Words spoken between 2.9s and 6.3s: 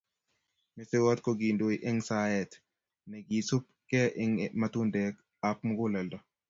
nekisub ke eng matundek ab muguleldo